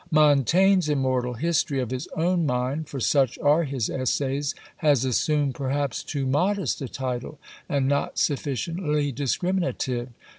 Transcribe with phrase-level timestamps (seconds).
[0.09, 6.01] Montaigne's immortal history of his own mind, for such are his "Essays," has assumed perhaps
[6.01, 7.37] too modest a title,
[7.69, 10.09] and not sufficiently discriminative.